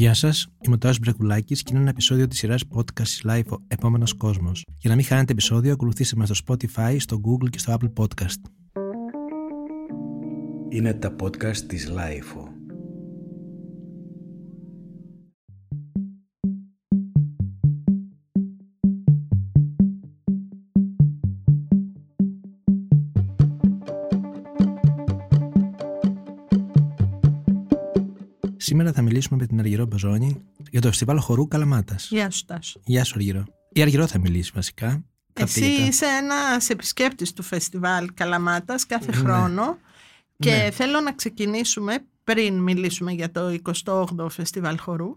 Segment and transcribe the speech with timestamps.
[0.00, 3.56] Γεια σας, είμαι ο Τάσος Μπρεκουλάκης και είναι ένα επεισόδιο της σειράς podcast Live ο
[3.68, 4.64] Επόμενος Κόσμος.
[4.78, 8.40] Για να μην χάνετε επεισόδιο, ακολουθήστε μας στο Spotify, στο Google και στο Apple Podcast.
[10.68, 12.49] Είναι τα podcast της Lifeo.
[29.30, 32.08] Μιλήσουμε με την Αργυρό Μπεζόνη για το φεστιβάλ χορού Καλαμάτας.
[32.10, 32.80] Γεια σου Τάσο.
[32.84, 33.44] Γεια σου, Αργυρό.
[33.72, 35.04] Η Αργυρό θα μιλήσει βασικά.
[35.32, 39.16] Θα Εσύ πει για τα- είσαι ένας επισκέπτης του φεστιβάλ Καλαμάτας κάθε Ναι.
[39.16, 39.78] χρόνο
[40.38, 40.70] και Ναι.
[40.70, 45.16] θέλω να ξεκινήσουμε πριν μιλήσουμε για το 28ο φεστιβάλ χορού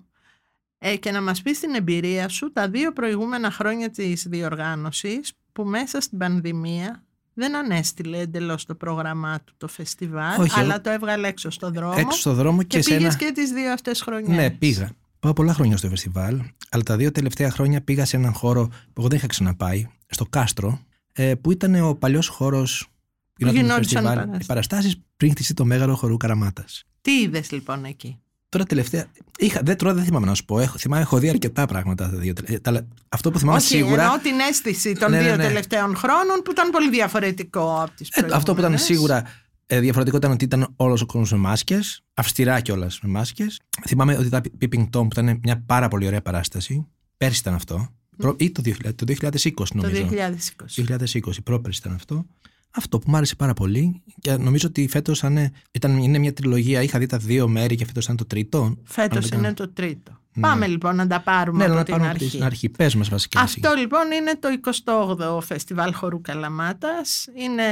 [0.77, 5.63] ε, και να μας πεις την εμπειρία σου τα δύο προηγούμενα χρόνια της διοργάνωσης που
[5.63, 7.03] μέσα στην πανδημία
[7.33, 11.73] δεν ανέστηλε εντελώς το πρόγραμμά του το φεστιβάλ Όχι, αλλά εγώ- το έβγαλε έξω στον
[11.73, 13.15] δρόμο Έξω στο δρόμο και, και, σε πήγες ένα.
[13.25, 14.35] και τις δύο αυτές χρονιές.
[14.37, 14.89] Ναι, πήγα.
[15.19, 18.93] Πάω πολλά χρόνια στο φεστιβάλ, αλλά τα δύο τελευταία χρόνια πήγα σε έναν χώρο που
[18.97, 20.79] εγώ δεν είχα ξαναπάει, στο Κάστρο,
[21.13, 22.87] ε, που ήταν ο παλιός χώρος
[23.37, 24.43] γινόντουσαν παράστασεις.
[24.43, 26.83] οι παραστάσει πριν χτιστεί το μέγαρο χορού Καραμάτας.
[27.01, 28.19] Τι είδες λοιπόν εκεί;
[28.53, 29.05] Τώρα τελευταία.
[29.37, 30.59] Είχα, δεν, τώρα δεν θυμάμαι να σου πω.
[30.59, 32.09] Έχω, θυμάμαι, έχω δει αρκετά πράγματα.
[32.09, 34.01] Τα δύο, τελε- ε, τα- αυτό που θυμάμαι Όχι, σίγουρα.
[34.01, 35.43] εννοώ την αίσθηση των Ναι, ναι, δύο ναι.
[35.43, 38.81] τελευταίων χρόνων που ήταν πολύ διαφορετικό από τις Ε, αυτό που ήταν προηγούμενες.
[38.83, 39.23] σίγουρα
[39.65, 43.59] ε, διαφορετικό ήταν ότι ήταν όλος ο κόσμος με μάσκες, αυστηρά κιόλας με μάσκες.
[43.87, 46.87] Θυμάμαι ότι ήταν Peeping Tom που ήταν μια πάρα πολύ ωραία παράσταση.
[47.17, 47.87] Πέρσι ήταν αυτό.
[48.17, 50.05] Προ- ή το 2000, το 2020 Το νομίζω.
[50.05, 50.81] 2020.
[50.81, 52.25] 2020, πρόπερσι ήταν αυτό.
[52.75, 55.23] Αυτό που μου άρεσε πάρα πολύ και νομίζω ότι φέτος
[55.71, 56.81] ήταν, είναι μια τριλογία.
[56.81, 58.77] Είχα δει τα δύο μέρη και φέτος ήταν το τρίτο.
[58.83, 60.17] Φέτος Αν δεν είναι κάνω- το τρίτο.
[60.35, 60.41] Ναι.
[60.41, 62.23] Πάμε λοιπόν να τα πάρουμε Ναι, από να την πάρουμε αρχή.
[62.25, 62.69] από την αρχή.
[62.69, 63.41] Πες μας βασικά.
[63.41, 63.59] εσύ.
[63.63, 64.47] Αυτό λοιπόν είναι το
[65.35, 67.27] 28ο Φεστιβάλ Χορού Καλαμάτας.
[67.37, 67.63] Είναι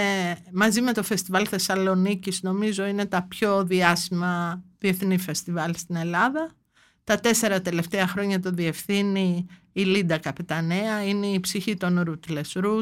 [0.52, 6.52] μαζί με το Φεστιβάλ Θεσσαλονίκης νομίζω είναι τα πιο διάσημα διεθνή φεστιβάλ στην Ελλάδα.
[7.04, 12.82] Τα τέσσερα τελευταία χρόνια το διευθύνει η Λίντα Καπετανέα, είναι η ψυχή των Rootless Root.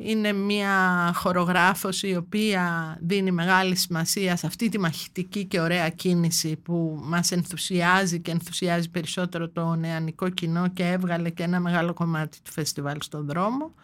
[0.00, 6.56] Είναι μια χορογράφος η οποία δίνει μεγάλη σημασία σε αυτή τη μαχητική και ωραία κίνηση
[6.56, 12.38] που μας ενθουσιάζει και ενθουσιάζει περισσότερο το νεανικό κοινό και έβγαλε και ένα μεγάλο κομμάτι
[12.42, 13.74] του φεστιβάλ στον δρόμο.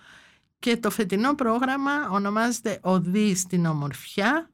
[0.59, 4.51] Και το φετινό πρόγραμμα ονομάζεται «Οδή στην ομορφιά»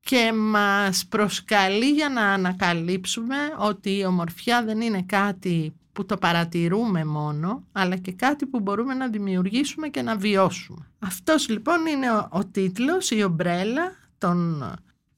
[0.00, 7.04] και μας προσκαλεί για να ανακαλύψουμε ότι η ομορφιά δεν είναι κάτι που το παρατηρούμε
[7.04, 10.86] μόνο, αλλά και κάτι που μπορούμε να δημιουργήσουμε και να βιώσουμε.
[10.98, 14.64] Αυτός λοιπόν είναι ο, ο τίτλος, η ομπρέλα των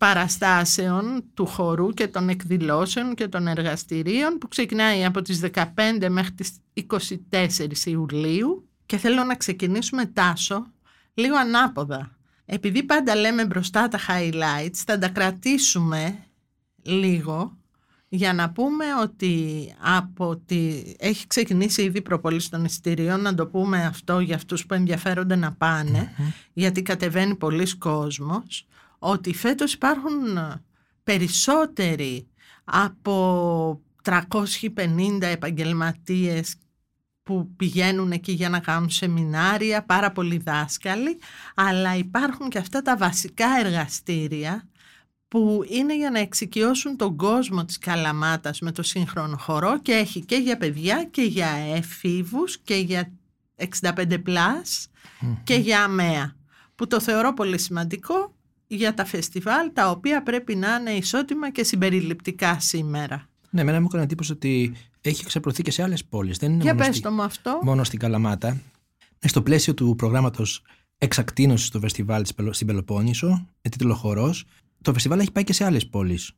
[0.03, 5.65] παραστάσεων του χορού και των εκδηλώσεων και των εργαστηρίων που ξεκινάει από τις 15
[6.09, 6.53] μέχρι τις
[7.31, 10.67] 24 Ιουλίου και θέλω να ξεκινήσουμε τάσο
[11.15, 12.17] λίγο ανάποδα.
[12.45, 16.19] Επειδή πάντα λέμε μπροστά τα highlights, θα τα κρατήσουμε
[16.83, 17.57] λίγο
[18.15, 20.83] για να πούμε ότι από τη...
[20.99, 25.53] έχει ξεκινήσει ήδη προπόληση των εισιτηρίων, να το πούμε αυτό για αυτούς που ενδιαφέρονται να
[25.53, 26.13] πάνε,
[26.53, 28.67] γιατί κατεβαίνει πολλοί κόσμος,
[28.99, 30.39] ότι φέτος υπάρχουν
[31.03, 32.27] περισσότεροι
[32.65, 36.55] από 350 επαγγελματίες
[37.23, 41.19] που πηγαίνουν εκεί για να κάνουν σεμινάρια, πάρα πολλοί δάσκαλοι,
[41.55, 44.69] αλλά υπάρχουν και αυτά τα βασικά εργαστήρια
[45.33, 50.21] που είναι για να εξοικειώσουν τον κόσμο της Καλαμάτας με το σύγχρονο χορό και έχει
[50.25, 53.11] και για παιδιά και για εφήβους και για
[53.81, 54.89] 65 πλάς
[55.45, 56.37] και για αμαία
[56.75, 58.35] που το θεωρώ πολύ σημαντικό
[58.67, 63.29] για τα φεστιβάλ τα οποία πρέπει να είναι ισότιμα και συμπεριληπτικά σήμερα.
[63.51, 66.39] Ναι, εμένα μου έκανε εντύπωση ότι έχει ξαπλωθεί και σε άλλες πόλεις.
[66.39, 67.59] Δεν είναι Για μόνο, πες στη- το μου αυτό.
[67.63, 68.61] μόνο στην Καλαμάτα.
[69.19, 70.63] Ε, Στο πλαίσιο του προγράμματος
[70.99, 73.29] εξακτίνωσης του φεστιβάλ της Πελο- στην Πελοπόννησο,
[73.63, 74.45] με τίτλο Χορός,
[74.83, 76.33] το φεστιβάλ έχει πάει και σε άλλες πόλεις.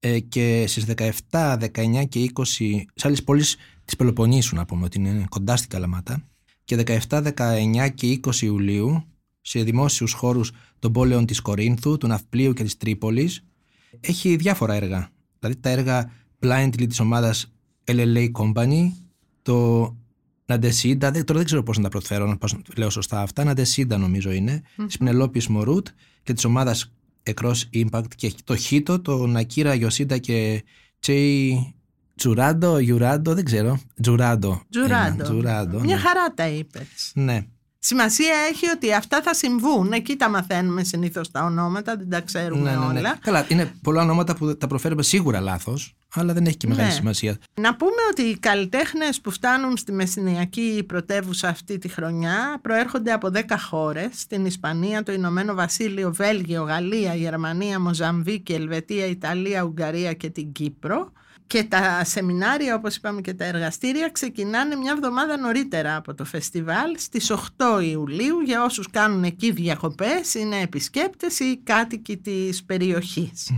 [0.00, 4.98] Ε, και στις 17, 19 και 20, σε άλλες πόλεις της Πελοποννήσου, να πούμε ότι
[4.98, 6.28] είναι κοντά στην Καλαμάτα.
[6.64, 9.04] Και 17, 19 και 20 Ιουλίου,
[9.40, 13.44] σε δημόσιους χώρους των πόλεων της Κορίνθου, του Ναυπλίου και της Τρίπολης,
[14.00, 15.10] έχει διάφορα έργα.
[15.38, 16.10] Δηλαδή τα έργα
[16.40, 17.52] blindly της ομάδας
[17.84, 18.90] LLA Company,
[19.42, 19.96] το
[20.46, 23.98] Ναντεσίντα, δεν, τώρα δεν ξέρω πώς να τα προφέρω, να πώς λέω σωστά αυτά, Ναντεσίντα
[23.98, 25.88] νομίζω είναι, της Πινελόπης Μορούτ
[26.22, 26.92] και της ομάδας
[27.42, 30.64] Cross Impact και το Χίτο, το Νακύρα Ιωσίντα και
[31.00, 31.74] Τσέι
[32.18, 33.80] Τζουράντο, Γιουράντο, δεν ξέρω.
[34.02, 34.62] Τζουράντο.
[34.70, 35.14] Τζουράντο.
[35.14, 36.00] Ένα, Τζουράντο, Μια ναι.
[36.00, 37.12] χαρά τα είπες.
[37.14, 37.46] Ναι.
[37.88, 39.92] Σημασία έχει ότι αυτά θα συμβούν.
[39.92, 42.98] Εκεί τα μαθαίνουμε συνήθως τα ονόματα, δεν τα ξέρουμε ναι, ναι, ναι.
[42.98, 43.18] όλα.
[43.20, 46.94] Καλά, είναι πολλά ονόματα που τα προφέρουμε σίγουρα λάθος, αλλά δεν έχει και μεγάλη Ναι.
[46.94, 47.36] σημασία.
[47.54, 53.30] Να πούμε ότι οι καλλιτέχνες που φτάνουν στη Μεσσηνιακή πρωτεύουσα αυτή τη χρονιά προέρχονται από
[53.30, 54.08] 10 χώρες.
[54.12, 61.12] Στην Ισπανία, το Ηνωμένο Βασίλειο, Βέλγιο, Γαλλία, Γερμανία, Μοζαμβίκη, Ελβετία, Ιταλία, Ουγγαρία και την Κύπρο.
[61.48, 66.96] Και τα σεμινάρια, όπως είπαμε και τα εργαστήρια, ξεκινάνε μια εβδομάδα νωρίτερα από το φεστιβάλ,
[66.98, 73.50] στις 8 Ιουλίου, για όσους κάνουν εκεί διακοπές, είναι επισκέπτες ή κάτοικοι της περιοχης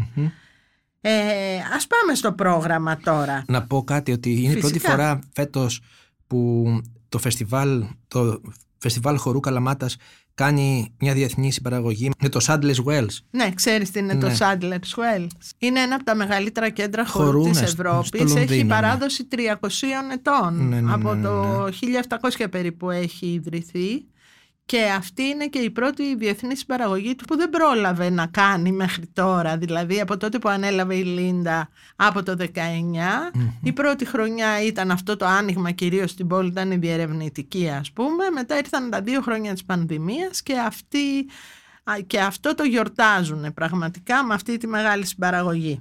[1.00, 3.44] Ε, ας πάμε στο πρόγραμμα τώρα.
[3.48, 4.90] Να πω κάτι ότι είναι η πρώτη Φυσικά.
[4.90, 5.80] φορά φέτος
[6.26, 6.66] που
[7.08, 8.40] το φεστιβάλ, το
[8.78, 9.96] φεστιβάλ χορού Καλαμάτας
[10.44, 13.16] κάνει μια διεθνή συμπαραγωγή με το Sadler's Wells.
[13.30, 14.20] Ναι, ξέρεις τι είναι Ναι.
[14.20, 15.26] το Sadler's Wells.
[15.58, 18.08] Είναι ένα από τα μεγαλύτερα κέντρα χορού Χορού, της ναι, στο- Ευρώπης.
[18.08, 18.68] στο Λονδίνο, έχει ναι.
[18.74, 20.68] παράδοση 300 ετών.
[20.68, 24.04] Ναι, ναι, από ναι, ναι, το 1700 περίπου έχει ιδρυθεί.
[24.70, 29.06] Και αυτή είναι και η πρώτη διεθνή συμπαραγωγή του που δεν πρόλαβε να κάνει μέχρι
[29.06, 29.56] τώρα.
[29.56, 32.46] Δηλαδή από τότε που ανέλαβε η Λίντα από το 19.
[33.62, 38.30] Η πρώτη χρονιά ήταν αυτό το άνοιγμα κυρίως στην πόλη, ήταν η διερευνητική ας πούμε.
[38.34, 41.28] Μετά ήρθαν τα δύο χρόνια της πανδημίας και αυτή
[41.84, 45.80] Α, και αυτό το γιορτάζουν πραγματικά με αυτή τη μεγάλη συμπαραγωγή.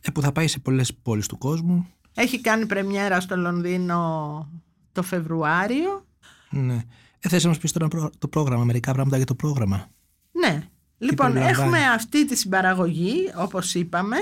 [0.00, 1.86] Ε, που θα πάει σε πολλές πόλεις του κόσμου.
[2.14, 4.50] Έχει κάνει πρεμιέρα στο Λονδίνο
[4.92, 6.04] το Φεβρουάριο.
[6.50, 6.84] Ναι.
[7.20, 9.86] Ε, θες να μας πεις τώρα προ- το πρόγραμμα, μερικά πράγματα για το πρόγραμμα.
[10.32, 10.62] Ναι.
[10.98, 14.16] Λοιπόν, περιλαμβάνει; έχουμε αυτή τη συμπαραγωγή, όπως είπαμε.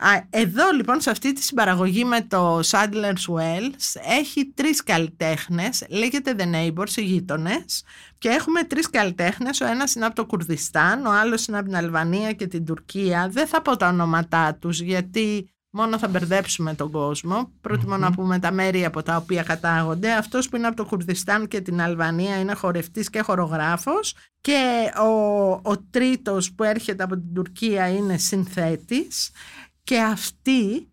[0.00, 6.34] Α, εδώ λοιπόν σε αυτή τη συμπαραγωγή με το Sadler's Wells έχει τρεις καλλιτέχνες, λέγεται
[6.38, 7.84] The Neighbors, οι γείτονες
[8.18, 11.76] και έχουμε τρεις καλλιτέχνες, ο ένας είναι από το Κουρδιστάν, ο άλλος είναι από την
[11.76, 13.28] Αλβανία και την Τουρκία.
[13.28, 17.52] Δεν θα πω τα ονόματά τους γιατί μόνο θα μπερδέψουμε τον κόσμο.
[17.60, 20.12] Προτιμώ να πούμε τα μέρη από τα οποία κατάγονται.
[20.12, 25.50] Αυτός που είναι από το Κουρδιστάν και την Αλβανία είναι χορευτής και χορογράφος και ο,
[25.50, 29.30] ο τρίτος που έρχεται από την Τουρκία είναι συνθέτης
[29.84, 30.92] και αυτοί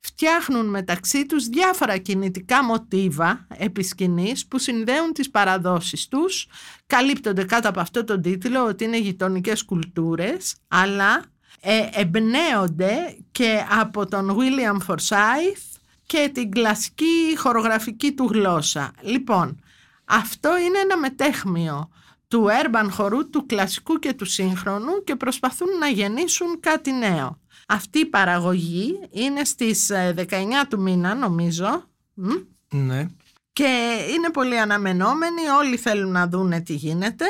[0.00, 6.46] φτιάχνουν μεταξύ τους διάφορα κινητικά μοτίβα επί σκηνής που συνδέουν τις παραδόσεις τους,
[6.86, 11.24] καλύπτονται κάτω από αυτό το τίτλο ότι είναι γειτονικές κουλτούρες, αλλά
[11.60, 18.92] ε, εμπνέονται και από τον William Forsyth και την κλασική χορογραφική του γλώσσα.
[19.00, 19.60] Λοιπόν,
[20.04, 21.90] αυτό είναι ένα μετέχμιο
[22.28, 27.38] του urban χορού, του κλασικού και του σύγχρονου και προσπαθούν να γεννήσουν κάτι νέο.
[27.68, 30.34] Αυτή η παραγωγή είναι στις ε, 19
[30.68, 31.84] του μήνα νομίζω
[32.14, 32.28] μ,
[32.70, 33.06] Ναι.
[33.52, 37.24] και είναι πολύ αναμενόμενοι, όλοι θέλουν να δούνε τι γίνεται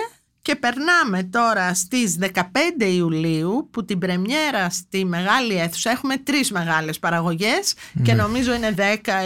[0.49, 2.35] και περνάμε τώρα στις 15
[2.79, 8.83] Ιουλίου που την πρεμιέρα στη μεγάλη αίθουσα έχουμε τρεις μεγάλες παραγωγές και νομίζω είναι 10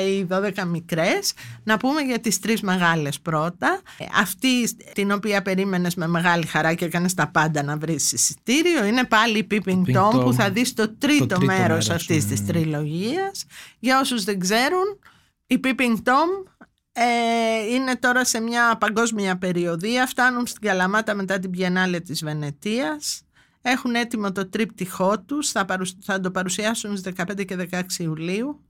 [0.07, 1.33] ή 12 μικρές.
[1.65, 3.81] Να πούμε για τις τρεις μεγάλες πρώτα.
[3.99, 8.85] Ε, αυτή την οποία περίμενες με μεγάλη χαρά και έκανες τα πάντα να βρεις εισιτήριο
[8.85, 11.91] είναι πάλι η Peeping Peeping Tom που Tom, θα δεις το τρίτο, τρίτο μέρος, μέρος,
[11.91, 12.47] αυτής ναι, της ναι.
[12.47, 13.45] τριλογίας.
[13.79, 14.99] Για όσους δεν ξέρουν
[15.47, 16.52] η Peeping Tom
[16.93, 23.23] ε, είναι τώρα σε μια παγκόσμια περιοδία, φτάνουν στην Καλαμάτα μετά την Πιενάλε της Βενετίας,
[23.63, 28.67] έχουν έτοιμο το τρίπτυχό τους, θα, παρουσ- θα το παρουσιάσουν στις 15 και 16 Ιουλίου.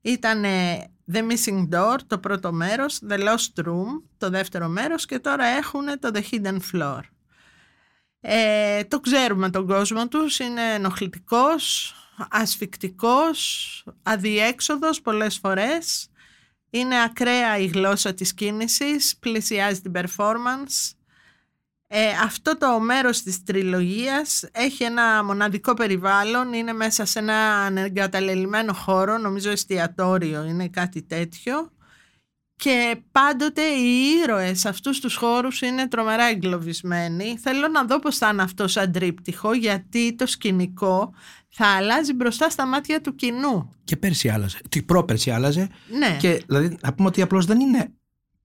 [0.00, 0.44] Ήταν
[1.12, 5.84] The Missing Door το πρώτο μέρος, The Lost Room το δεύτερο μέρος και τώρα έχουν
[6.00, 7.00] το The Hidden Floor.
[8.20, 11.94] Ε, το ξέρουμε τον κόσμο τους, είναι ενοχλητικός,
[12.30, 16.07] ασφικτικός, αδιέξοδος πολλές φορές.
[16.70, 20.92] Είναι ακραία η γλώσσα της κίνησης, πλησιάζει την performance.
[21.86, 28.72] Ε, αυτό το μέρος της τριλογίας έχει ένα μοναδικό περιβάλλον, είναι μέσα σε ένα εγκαταλελειμμένο
[28.72, 31.70] χώρο, νομίζω εστιατόριο είναι κάτι τέτοιο.
[32.58, 37.38] Και πάντοτε οι ήρωες σε αυτούς τους χώρους είναι τρομερά εγκλωβισμένοι.
[37.38, 41.14] Θέλω να δω πώς θα είναι αυτό σαν τρίπτυχο, γιατί το σκηνικό
[41.48, 43.70] θα αλλάζει μπροστά στα μάτια του κοινού.
[43.84, 44.58] Και πέρσι άλλαζε.
[44.68, 45.68] Τι πρόπερσι άλλαζε.
[45.98, 46.16] Ναι.
[46.20, 47.92] Και δηλαδή να πούμε ότι απλώς δεν είναι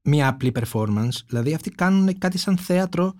[0.01, 1.17] μια απλή performance.
[1.27, 3.15] Δηλαδή αυτοί κάνουν κάτι σαν θέατρο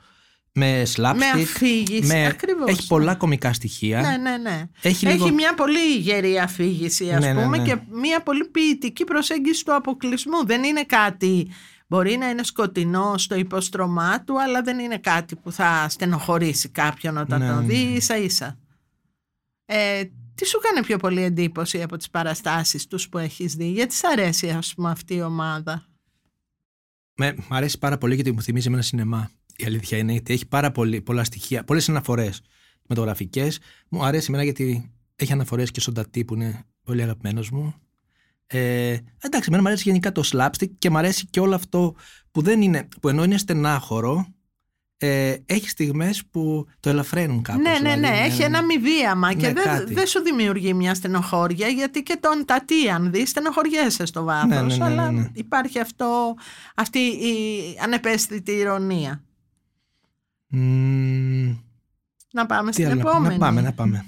[0.56, 1.16] με slapstick.
[1.18, 2.70] με αφήγηση, με- ακριβώς.
[2.70, 4.02] Έχει πολλά κομικά στοιχεία.
[4.02, 4.66] Ναι, ναι, ναι.
[4.82, 7.64] Έχει Έχει, λίγο- μια πολύ γερή αφήγηση, ας Ναι, ναι, πούμε, ναι.
[7.64, 10.46] και μια πολύ ποιητική προσέγγιση του αποκλεισμού.
[10.46, 11.48] Δεν είναι κάτι,
[11.88, 17.18] μπορεί να είναι σκοτεινό στο υποστρωμά του, αλλά δεν είναι κάτι που θα στενοχωρήσει κάποιον
[17.18, 17.66] όταν Ναι, το ναι.
[17.66, 18.58] δει ίσα ίσα.
[19.66, 20.04] Ε,
[20.36, 24.04] τι σου κάνει πιο πολύ εντύπωση από τις παραστάσεις τους που έχεις δει, γιατί σ'
[24.04, 25.86] αρέσει ας πούμε αυτή η ομάδα;
[27.18, 29.32] Με, μ' αρέσει πάρα πολύ γιατί μου θυμίζει με ένα σινεμά.
[29.58, 32.42] Η αλήθεια είναι ότι έχει πάρα πολύ, πολλά στοιχεία, πολλές αναφορές
[32.88, 33.48] μετογραφικέ.
[33.90, 37.74] Μου αρέσει εμένα γιατί έχει αναφορές και στον Τατί που είναι πολύ αγαπημένος μου.
[38.48, 41.96] Ε, εντάξει, εμένα μου αρέσει γενικά το slapstick και μου αρέσει και όλο αυτό
[42.32, 44.28] που δεν είναι, που ενώ είναι στενάχωρο,
[44.98, 47.62] ε, έχει στιγμές που το ελαφραίνουν κάπως.
[47.62, 49.94] ναι, ναι, δηλαδή, ναι, έχει ένα μηδίαμα και Ναι, δεν κάτι.
[49.94, 54.62] δεν σου δημιουργεί μια στενοχώρια γιατί και τον τατί αν δεις στενοχωριέσαι στο βάθος Ναι,
[54.62, 55.30] ναι, ναι, αλλά ναι, ναι.
[55.34, 56.36] υπάρχει αυτό,
[56.76, 57.34] αυτή η
[57.84, 59.24] ανεπαίσθητη ηρωνία.
[60.54, 61.58] Mm.
[62.34, 63.38] Να πάμε στην άλλο, επόμενη.
[63.38, 64.06] Να πάμε, να πάμε.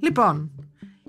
[0.00, 0.50] Λοιπόν,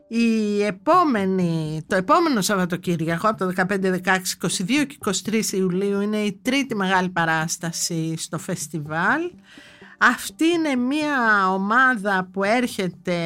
[0.07, 6.39] η επόμενη, το επόμενο Σαββατοκύριακο από το 15, 16, 22 και 23 Ιουλίου είναι η
[6.41, 9.21] τρίτη μεγάλη παράσταση στο φεστιβάλ.
[9.99, 13.19] Αυτή είναι μια ομάδα που έρχεται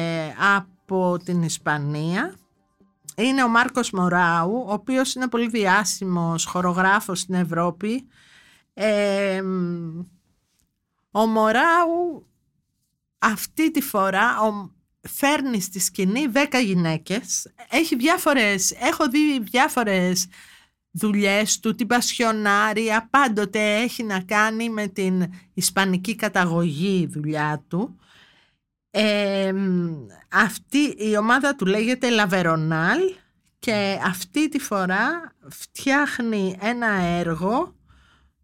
[0.56, 2.34] από την Ισπανία.
[3.16, 8.08] Είναι ο Μάρκος Μωράου, ο οποίος είναι πολύ διάσημος χορογράφος στην Ευρώπη.
[8.74, 9.42] Ε,
[11.10, 12.26] ο Μωράου
[13.18, 14.70] αυτή τη φορά ο,
[15.08, 17.52] φέρνει στη σκηνή 10 γυναίκες.
[17.70, 20.26] Έχει διάφορες, έχω δει διάφορες
[20.90, 27.98] δουλειές του, την Πασιονάρια, πάντοτε έχει να κάνει με την ισπανική καταγωγή δουλειά του.
[30.32, 32.98] αυτή η ομάδα του λέγεται Λαβερονάλ
[33.58, 37.74] και αυτή τη φορά φτιάχνει ένα έργο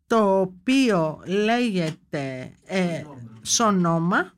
[0.06, 3.04] το οποίο λέγεται ε,
[3.42, 4.34] Σονόμα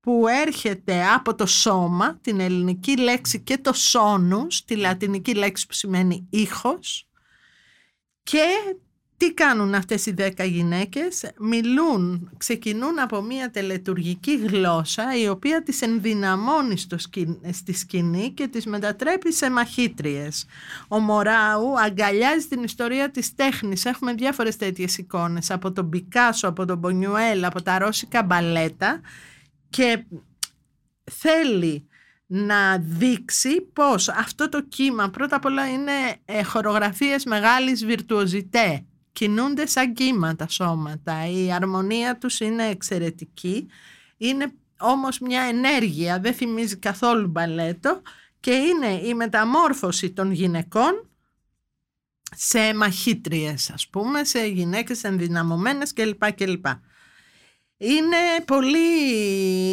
[0.00, 5.72] που έρχεται από το σώμα, την ελληνική λέξη και το σόνους, τη λατινική λέξη που
[5.72, 7.09] σημαίνει ήχος
[8.22, 8.44] και
[9.20, 15.82] τι κάνουν αυτές οι δέκα γυναίκες, μιλούν, ξεκινούν από μια τελετουργική γλώσσα η οποία τις
[15.82, 16.96] ενδυναμώνει στο
[17.52, 20.46] στη σκηνή και τις μετατρέπει σε μαχήτριες.
[20.88, 23.84] Ο Μωράου αγκαλιάζει την ιστορία της τέχνης.
[23.84, 29.00] Έχουμε διάφορες τέτοιες εικόνες από τον Πικάσο, από τον Μπονιουέλ, από τα ρώσικα μπαλέτα
[29.70, 30.04] και
[31.10, 31.88] θέλει
[32.32, 35.92] να δείξει πως αυτό το κύμα πρώτα απ' όλα είναι
[36.24, 43.66] ε, χορογραφίες μεγάλης βιρτουοζιτέ κινούνται σαν κύματα σώματα η αρμονία τους είναι εξαιρετική
[44.16, 48.02] είναι όμως μια ενέργεια δεν θυμίζει καθόλου μπαλέτο
[48.40, 51.08] και είναι η μεταμόρφωση των γυναικών
[52.36, 56.32] σε μαχήτριες ας πούμε σε γυναίκες ενδυναμωμένες κλπ.
[56.32, 56.66] κλπ.
[57.82, 58.78] Είναι πολύ,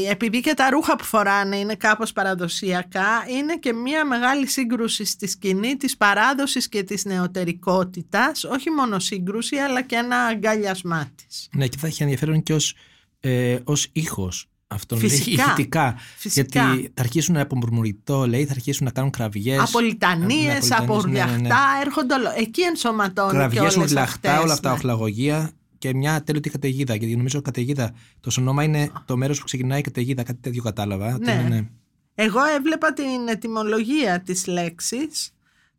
[0.10, 5.28] επειδή και τα ρούχα που φοράνε είναι κάπως παραδοσιακά, είναι και μια μεγάλη σύγκρουση στη
[5.28, 11.48] σκηνή της παράδοσης και της νεωτερικότητας, όχι μόνο σύγκρουση αλλά και ένα αγκαλιασμά της.
[11.52, 12.74] Ναι και θα έχει ενδιαφέρον και ως,
[13.20, 15.96] ε, ως ήχος αυτόν Φυσικά, ηχητικά.
[16.18, 16.62] φυσικά.
[16.64, 19.60] Γιατί θα αρχίσουν από μουρμουριτό, λέει, θα αρχίσουν να κάνουν κραυγές.
[19.60, 21.28] Από λιτανίες, Ναι, από ναι, ναι, ναι.
[21.28, 22.34] ουρδιαχτά, έρχονται όλο.
[22.38, 24.44] Εκεί ενσωματώνει και Κραυγές, όλες ουρλαχτά, αυτές.
[24.44, 24.76] όλα αυτά, ναι.
[24.76, 26.96] οχλαγωγία και μια τέλειωτη καταιγίδα.
[26.96, 31.14] Γιατί νομίζω καταιγίδα, το σωνόμα είναι το μέρος που ξεκινάει η καταιγίδα, κάτι τέτοιο κατάλαβα.
[31.14, 31.32] ότι Ναι.
[31.32, 31.68] είναι, ναι.
[32.16, 35.32] Εγώ έβλεπα την ετυμολογία της λέξης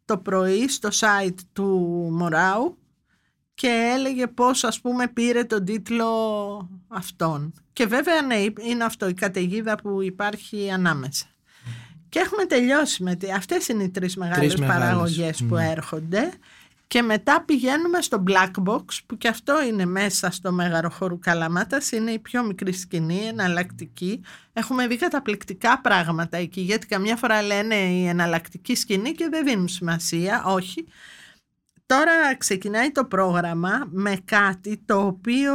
[0.05, 1.69] το πρωί στο site του
[2.12, 2.78] Μωράου
[3.55, 6.09] και έλεγε πώς ας πούμε πήρε τον τίτλο
[6.88, 7.52] αυτόν.
[7.73, 11.26] Και βέβαια ναι, είναι αυτό η καταιγίδα που υπάρχει ανάμεσα.
[12.09, 13.33] Και έχουμε τελειώσει με τη...
[13.33, 15.71] Αυτές είναι οι τρεις μεγάλες, μεγάλες, παραγωγές που ναι.
[15.71, 16.31] έρχονται.
[16.88, 21.90] Και μετά πηγαίνουμε στο Black Box που και αυτό είναι μέσα στο Μέγαρο Χώρου Καλαμάτας.
[21.92, 24.23] Είναι η πιο μικρή σκηνή, εναλλακτική.
[24.52, 29.68] Έχουμε δει καταπληκτικά πράγματα εκεί γιατί καμιά φορά λένε η εναλλακτική σκηνή και δεν δίνουν
[29.68, 30.45] σημασία.
[30.45, 30.87] Όχι.
[31.87, 35.52] Τώρα ξεκινάει το πρόγραμμα με κάτι το οποίο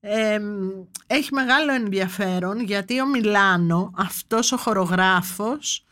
[0.00, 0.68] εμ,
[1.06, 5.85] έχει μεγάλο ενδιαφέρον γιατί ο Μιλάνο, αυτός ο χορογράφος,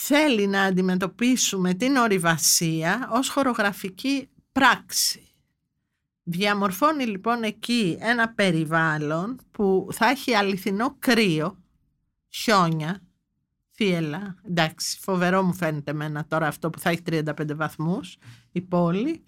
[0.00, 5.34] θέλει να αντιμετωπίσουμε την ορειβασία ως χορογραφική πράξη.
[6.22, 11.58] Διαμορφώνει λοιπόν εκεί ένα περιβάλλον που θα έχει αληθινό κρύο,
[12.28, 13.02] χιόνια,
[13.74, 17.22] θύελα, εντάξει φοβερό μου φαίνεται εμένα τώρα αυτό που θα έχει 35
[17.54, 18.16] βαθμούς
[18.52, 19.24] η πόλη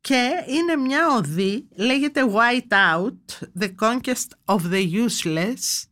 [0.00, 5.89] και είναι μια οδή, λέγεται White Out, The Conquest of the Useless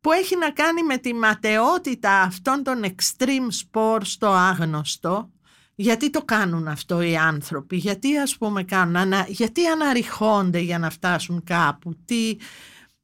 [0.00, 5.30] που έχει να κάνει με τη ματαιότητα αυτών των extreme sport στο άγνωστο.
[5.74, 10.90] Γιατί το κάνουν αυτό οι άνθρωποι, γιατί ας πούμε κάνουν, ανα- γιατί αναρριχώνται για να
[10.90, 12.36] φτάσουν κάπου, τι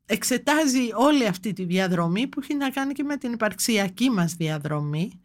[0.07, 5.21] εξετάζει όλη αυτή τη διαδρομή που έχει να κάνει και με την υπαρξιακή μας διαδρομή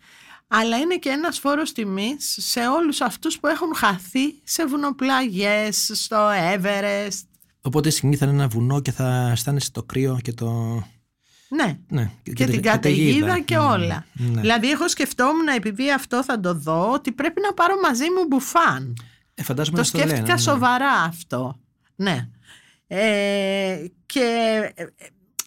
[0.54, 6.30] αλλά είναι και ένας φόρος τιμής σε όλους αυτούς που έχουν χαθεί σε βουνοπλαγιές, στο
[6.56, 7.26] Everest.
[7.62, 10.84] Οπότε η σκηνή θα είναι ένα βουνό και θα αισθάνεσαι το κρύο και το.
[11.54, 14.06] Ναι, Ναι, και, την καταιγίδα και Ναι, όλα.
[14.14, 14.42] ναι.
[14.42, 18.98] Δηλαδή έχω σκεφτόμουν επειδή αυτό θα το δω ότι πρέπει να πάρω μαζί μου μπουφάν.
[19.34, 20.42] Ε, φαντάζομαι Το να στο λένε, σκέφτηκα ναι.
[20.42, 21.60] σοβαρά αυτό.
[21.96, 22.28] Ναι.
[22.88, 24.26] Ε, και
[24.76, 24.86] ε,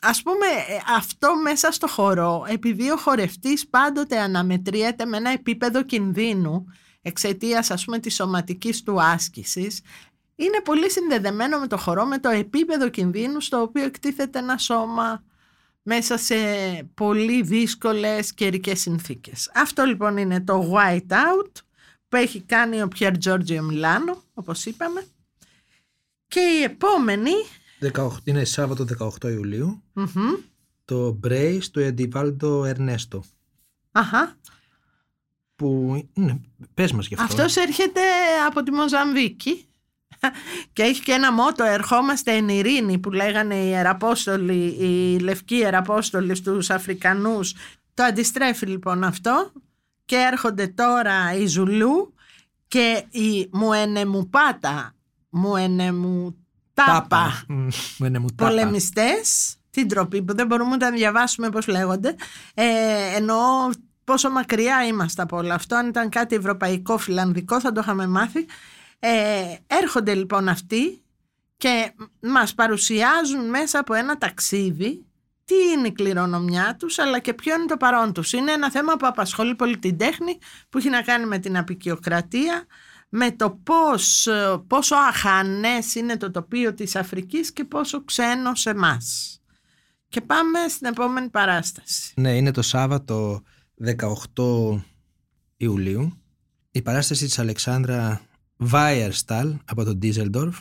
[0.01, 5.83] ας πούμε ε, αυτό μέσα στο χορό επειδή ο χορευτής πάντοτε αναμετριέται με ένα επίπεδο
[5.83, 6.67] κινδύνου
[7.03, 9.81] εξαιτίας ας πούμε της σωματικής του άσκησης
[10.37, 15.23] είναι πολύ συνδεδεμένο με το χορό με το επίπεδο κινδύνου στο οποίο εκτίθεται ένα σώμα
[15.87, 16.35] μέσα σε
[16.95, 19.51] πολύ δύσκολες καιρικές συνθήκες.
[19.55, 21.53] Αυτό λοιπόν είναι το White Out
[22.09, 25.07] που έχει κάνει ο Πιέρ Τζόρτζιο Μιλάνο, όπως είπαμε.
[26.27, 27.31] Και η επόμενη,
[27.93, 28.87] 18, είναι Σάββατο
[29.23, 29.83] 18 Ιουλίου.
[29.93, 30.35] μμμ,
[30.85, 33.25] το Brace του Εντιβάλντο Ερνέστο.
[33.91, 34.37] Αχα.
[35.57, 36.03] Που.
[36.15, 36.41] Ναι,
[36.75, 37.25] πες μας γι' αυτό.
[37.25, 38.01] Αυτός έρχεται
[38.47, 39.69] από τη Μοζαμβίκη
[40.73, 46.35] και έχει και ένα μότο «Ερχόμαστε εν ειρήνη» που λέγανε οι Ιεραπόστολοι, οι λευκοί Ιεραπόστολοι
[46.35, 47.55] στους Αφρικανούς.
[47.95, 49.53] Το αντιστρέφει λοιπόν αυτό
[50.05, 52.15] και έρχονται τώρα οι Ζουλού
[52.69, 54.95] και οι Μουενεμουπάτα,
[55.31, 57.69] Μουενεμουτάπα Μμ,
[57.99, 58.49] Μουενεμουτάπα.
[58.49, 62.15] πολεμιστές, την τροπή που δεν μπορούμε να τα διαβάσουμε πώς λέγονται,
[62.55, 62.65] ε,
[63.17, 63.71] εννοώ
[64.05, 68.47] πόσο μακριά είμαστε από όλο αυτό, αν ήταν κάτι ευρωπαϊκό, φιλανδικό θα το είχαμε μάθει.
[69.07, 71.03] Ε, έρχονται λοιπόν αυτοί
[71.57, 75.07] και μας παρουσιάζουν μέσα από ένα ταξίδι
[75.45, 78.33] τι είναι η κληρονομιά τους αλλά και ποιο είναι το παρόν τους.
[78.33, 82.67] Είναι ένα θέμα που απασχολεί πολύ την τέχνη που έχει να κάνει με την απεικιοκρατία,
[83.09, 88.75] με το πώς, ε, πόσο αχανές είναι το τοπίο της Αφρικής και πόσο ξένο σε
[88.75, 89.39] μας.
[90.09, 92.13] Και πάμε στην επόμενη παράσταση.
[92.17, 93.43] Ναι, είναι το Σάββατο
[93.77, 94.85] 18
[95.57, 96.23] Ιουλίου.
[96.71, 98.21] Η παράσταση της Αλεξάνδρα
[98.67, 100.61] Βάιερσταλ από το Ντίζελντορφ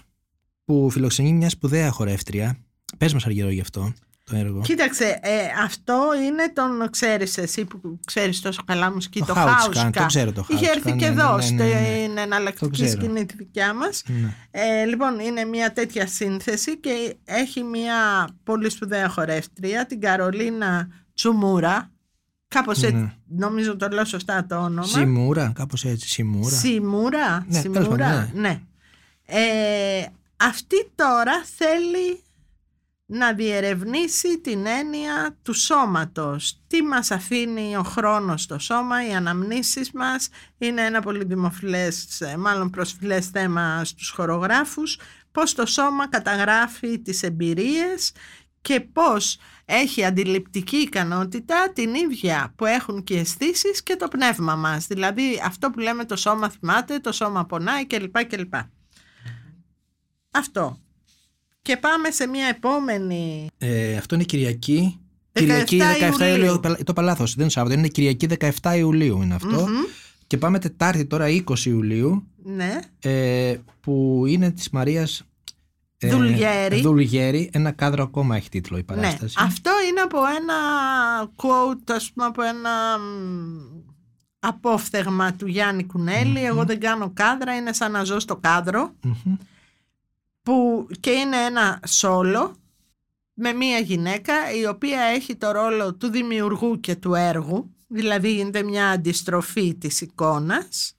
[0.65, 2.57] που φιλοξενεί μια σπουδαία χορεύτρια.
[2.97, 3.93] Πες μας αργυρό γι' αυτό
[4.23, 4.61] το έργο.
[4.61, 9.73] Κοίταξε, ε, αυτό είναι τον ξέρεις εσύ που ξέρεις τόσο καλά μουσική, Το το, Χάουτσκαν,
[9.73, 9.99] Χάουσκα.
[9.99, 12.03] το ξέρω το Είχε Χάουτσκαν, έρθει και ναι, εδώ ναι, ναι, ναι, ναι.
[12.03, 13.01] στην εναλλακτική Το ξέρω.
[13.01, 14.03] σκηνή τη δικιά μας.
[14.07, 14.35] Ναι.
[14.51, 21.91] Ε, λοιπόν, είναι μια τέτοια σύνθεση και έχει μια πολύ σπουδαία χορεύτρια, την Καρολίνα Τσουμούρα.
[22.53, 23.13] Κάπως έτσι, Ναι.
[23.27, 24.87] νομίζω το λέω σωστά το όνομα.
[24.87, 26.55] Σιμούρα, κάπως έτσι, Σιμούρα.
[26.55, 27.45] Σιμούρα.
[27.47, 28.61] Ναι, τέλος Σιμούρα, πάντων, ναι.
[29.25, 30.05] Ε,
[30.37, 32.21] αυτή τώρα θέλει
[33.05, 36.59] να διερευνήσει την έννοια του σώματος.
[36.67, 40.29] Τι μας αφήνει ο χρόνος στο σώμα, οι αναμνήσεις μας.
[40.57, 44.99] Είναι ένα πολύ δημοφιλές, ε, μάλλον προσφυλές θέμα στους χορογράφους.
[45.31, 48.11] Πώς το σώμα καταγράφει τις εμπειρίες
[48.61, 54.55] και πώς έχει αντιληπτική ικανότητα την ίδια που έχουν και οι αισθήσεις και το πνεύμα
[54.55, 54.87] μας.
[54.87, 58.25] Δηλαδή αυτό που λέμε το σώμα θυμάται, το σώμα πονάει κλπ.
[58.25, 58.53] κλπ.
[60.31, 60.77] Αυτό.
[61.61, 63.47] Και πάμε σε μια επόμενη...
[63.57, 64.99] Ε, αυτό είναι Κυριακή.
[65.33, 66.35] 17 Κυριακή 17 Ιουλίου.
[66.35, 66.59] Ιουλίου.
[66.59, 67.77] Το είπα λάθος, δεν είναι Σάββατο.
[67.77, 68.27] Είναι Κυριακή
[68.61, 69.61] 17 Ιουλίου είναι αυτό.
[69.67, 69.83] Μμμ.
[70.27, 72.79] Και πάμε Τετάρτη τώρα 20 Ιουλίου Ναι.
[72.99, 75.23] ε, που είναι της Μαρίας
[76.07, 76.81] ε, Δουλγέρη.
[76.81, 77.49] Δουλγέρη.
[77.53, 79.35] Ένα κάδρο ακόμα έχει τίτλο η Ναι, παράσταση.
[79.39, 80.53] αυτό είναι από ένα
[81.35, 83.91] quote, ας πούμε, από ένα μ,
[84.39, 86.45] απόφθεγμα του Γιάννη Κουνέλη.
[86.45, 88.93] Εγώ δεν κάνω κάδρα, είναι σαν να ζω στο κάδρο.
[89.03, 89.35] Μμμ.
[90.43, 92.55] που και είναι ένα σόλο
[93.33, 98.63] με μία γυναίκα η οποία έχει το ρόλο του δημιουργού και του έργου δηλαδή είναι
[98.63, 100.95] μια αντιστροφή της εικόνας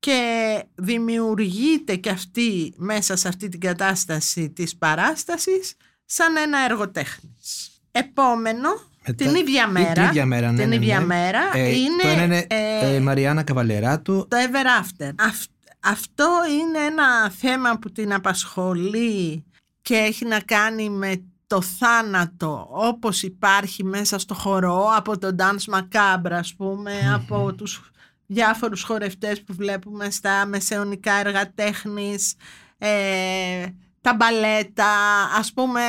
[0.00, 7.70] και δημιουργείται και αυτή μέσα σε αυτή την κατάσταση της παράστασης σαν ένα έργο τέχνης.
[7.92, 8.68] Επόμενο,
[9.06, 11.04] Μετά- την ίδια Την μέρα, ίδια μέρα, ναι, την ναι, ίδια ναι.
[11.06, 14.26] μέρα Ε, είναι, το ένα είναι ε, ε, Μαριάννα Καβαλεράτου.
[14.28, 15.10] το Ever After.
[15.18, 16.28] Αυ- αυτό
[16.60, 19.44] είναι ένα θέμα που την απασχολεί
[19.82, 25.74] και έχει να κάνει με το θάνατο όπως υπάρχει μέσα στο χορό από τον Dance
[25.78, 27.90] Macabre ας πούμε από τους
[28.30, 32.34] διάφορους χορευτές που βλέπουμε στα μεσαιωνικά έργα τέχνης
[32.78, 33.66] ε,
[34.00, 34.92] τα μπαλέτα
[35.38, 35.82] ας πούμε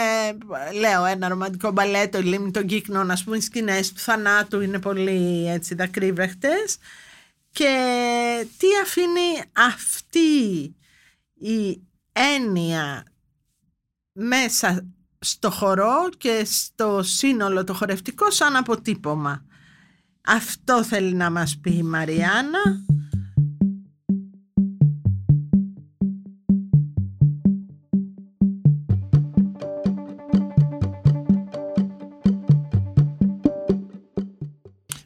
[0.80, 4.80] λέω ένα ρομαντικό μπαλέτο η λίμνη των κύκνων ας πούμε οι σκηνές του θανάτου είναι
[4.80, 6.78] πολύ έτσι δακρύβρεχτες
[7.52, 7.74] και
[8.58, 10.30] τι αφήνει αυτή
[11.34, 13.06] η έννοια
[14.12, 14.86] μέσα
[15.20, 19.46] στο χορό και στο σύνολο το χορευτικό σαν αποτύπωμα;
[20.26, 22.60] Αυτό θέλει να μας πει η Μαριάννα.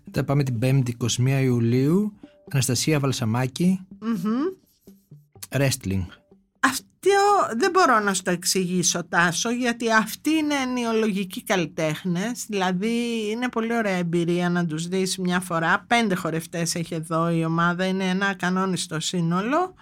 [0.06, 2.13] Μετά πάμε την 5η 21 Ιουλίου.
[2.51, 3.80] Αναστασία Βαλσαμάκη.
[3.99, 4.41] Μμμ.
[5.49, 6.06] Wrestling.
[7.07, 13.49] Αυτό δεν μπορώ να σου το εξηγήσω Τάσο γιατί αυτοί είναι ενοιολογικοί καλλιτέχνες δηλαδή είναι
[13.49, 15.85] πολύ ωραία εμπειρία να τους δεις μια φορά.
[15.87, 19.73] Πέντε χορευτές έχει εδώ η ομάδα είναι ένα κανόνιστο σύνολο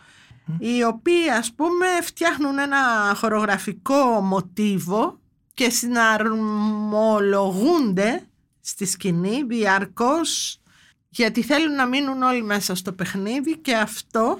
[0.59, 2.77] οι οποίοι ας πούμε φτιάχνουν ένα
[3.15, 5.19] χορογραφικό μοτίβο
[5.53, 8.27] και συναρμολογούνται
[8.62, 10.59] στη σκηνή διαρκώς
[11.09, 14.39] γιατί θέλουν να μείνουν όλοι μέσα στο παιχνίδι και αυτό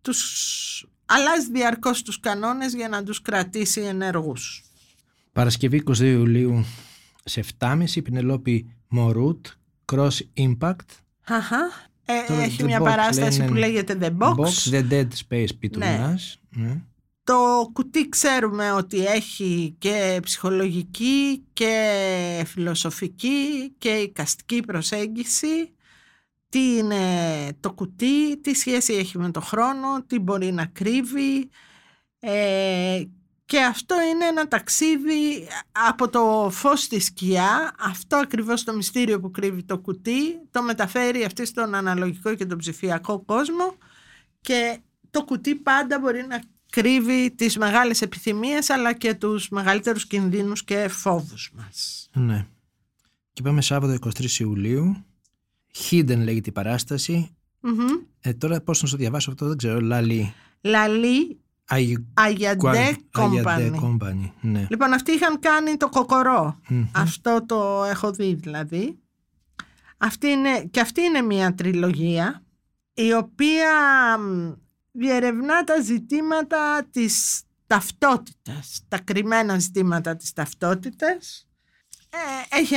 [0.00, 0.86] τους
[1.16, 4.64] αλλάζει διαρκώς τους κανόνες για να τους κρατήσει ενεργούς.
[5.32, 6.64] Παρασκευή 22 Ιουλίου
[7.24, 9.46] σε 7.30 Πινελόπη Μορούτ.
[9.92, 10.88] Cross Impact.
[11.26, 11.90] Αχα.
[12.04, 14.70] Ε, Το έχει The μια Box παράσταση λένε που λέγεται The Box.
[14.70, 16.14] The Dead Space Between Ναι.
[16.14, 16.38] Us.
[16.50, 16.82] Ναι.
[17.24, 25.72] Το κουτί ξέρουμε ότι έχει και ψυχολογική και φιλοσοφική και οικαστική προσέγγιση.
[26.52, 26.98] Τι είναι
[27.60, 31.48] το κουτί, τι σχέση έχει με το χρόνο, τι μπορεί να κρύβει.
[32.20, 33.02] Ε,
[33.44, 35.46] και αυτό είναι ένα ταξίδι
[35.88, 41.24] από το φως στη σκιά, αυτό ακριβώς το μυστήριο που κρύβει το κουτί, το μεταφέρει
[41.24, 43.74] αυτή στον αναλογικό και τον ψηφιακό κόσμο
[44.40, 44.78] και
[45.10, 50.88] το κουτί πάντα μπορεί να κρύβει τις μεγάλες επιθυμίες αλλά και τους μεγαλύτερους κινδύνους και
[50.88, 52.10] φόβους μας.
[52.12, 52.46] Ναι.
[53.32, 55.04] Και πάμε Σάββατο 23 Ιουλίου.
[55.74, 57.36] Hidden λέγεται η παρασταση
[58.20, 59.80] Ε, τώρα πώς να σου διαβάσω αυτό δεν ξέρω.
[59.80, 60.34] Λαλή.
[60.60, 61.42] Λαλή
[62.14, 62.96] Αγιαντέ
[63.82, 64.30] Company.
[64.40, 64.66] Ναι.
[64.70, 66.60] Λοιπόν, αυτοί είχαν κάνει το κοκορο
[66.92, 68.98] Αυτό το έχω δει δηλαδή.
[69.98, 72.42] Αυτή είναι, και αυτή είναι μια τριλογία
[72.94, 73.70] η οποία
[74.90, 81.46] διερευνά τα ζητήματα της ταυτότητας, τα κρυμμένα ζητήματα της ταυτότητας.
[82.14, 82.74] Ε, έχει,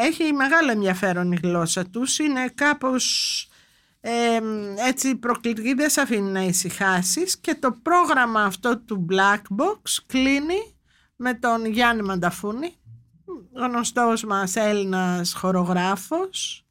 [0.00, 3.48] έχει μεγάλο ενδιαφέρον η γλώσσα τους, είναι κάπως
[4.00, 4.40] ε,
[4.88, 10.74] έτσι προκλητική, δεν σε αφήνει να ησυχάσεις και το πρόγραμμα αυτό του Black Box κλείνει
[11.16, 12.74] με τον Γιάννη Μανταφούνη,
[13.52, 16.66] γνωστός μας Έλληνας χορογράφος,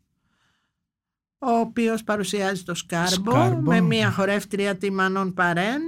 [1.37, 5.81] ο οποίος παρουσιάζει το Σκάρμπο, με μια χορεύτρια τη Μανών Παρέν.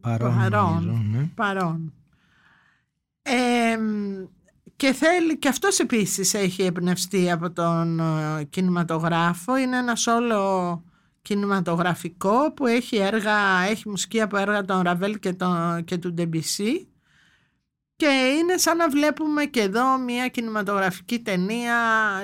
[0.00, 0.36] παρόν.
[0.36, 1.08] Παρόν.
[1.12, 1.28] Ναι.
[1.34, 1.92] παρόν.
[4.76, 10.82] Και θέλει, και αυτός επίσης έχει εμπνευστεί από τον ε, κινηματογράφο, είναι ένας όλο
[11.22, 16.88] κινηματογραφικό που έχει έργα, έχει μουσική από έργα των Ραβέλ και, τον, και του Ντεμπισί
[17.96, 18.06] και
[18.38, 21.74] είναι σαν να βλέπουμε και εδώ μια κινηματογραφική ταινία